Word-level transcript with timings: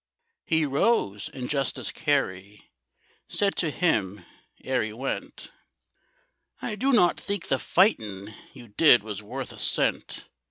He 0.45 0.65
rose; 0.65 1.29
and 1.29 1.47
Justice 1.47 1.91
Carey 1.91 2.71
Said 3.27 3.55
to 3.57 3.69
him 3.69 4.25
ere 4.63 4.81
he 4.81 4.91
went, 4.93 5.51
"I 6.59 6.73
do 6.73 6.91
not 6.91 7.19
think 7.19 7.49
the 7.49 7.59
fightin' 7.59 8.33
You 8.51 8.69
did 8.69 9.03
was 9.03 9.21
worth 9.21 9.53
a 9.53 9.59
cent. 9.59 10.25